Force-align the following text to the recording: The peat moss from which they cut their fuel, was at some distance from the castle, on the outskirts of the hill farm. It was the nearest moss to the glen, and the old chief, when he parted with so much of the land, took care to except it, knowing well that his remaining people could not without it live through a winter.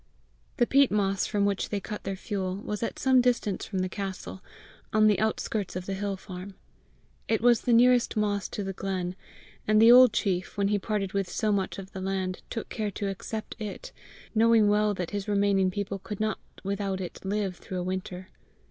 The 0.57 0.65
peat 0.65 0.89
moss 0.89 1.27
from 1.27 1.45
which 1.45 1.69
they 1.69 1.79
cut 1.79 2.05
their 2.05 2.15
fuel, 2.15 2.55
was 2.55 2.81
at 2.81 2.97
some 2.97 3.21
distance 3.21 3.65
from 3.67 3.77
the 3.81 3.87
castle, 3.87 4.41
on 4.91 5.05
the 5.05 5.19
outskirts 5.19 5.75
of 5.75 5.85
the 5.85 5.93
hill 5.93 6.17
farm. 6.17 6.55
It 7.27 7.39
was 7.39 7.61
the 7.61 7.71
nearest 7.71 8.17
moss 8.17 8.49
to 8.49 8.63
the 8.63 8.73
glen, 8.73 9.15
and 9.67 9.79
the 9.79 9.91
old 9.91 10.11
chief, 10.11 10.57
when 10.57 10.69
he 10.69 10.79
parted 10.79 11.13
with 11.13 11.29
so 11.29 11.51
much 11.51 11.77
of 11.77 11.91
the 11.91 12.01
land, 12.01 12.41
took 12.49 12.67
care 12.69 12.89
to 12.89 13.09
except 13.09 13.55
it, 13.61 13.91
knowing 14.33 14.69
well 14.69 14.95
that 14.95 15.11
his 15.11 15.27
remaining 15.27 15.69
people 15.69 15.99
could 15.99 16.19
not 16.19 16.39
without 16.63 16.99
it 16.99 17.23
live 17.23 17.57
through 17.57 17.77
a 17.77 17.83
winter. 17.83 18.29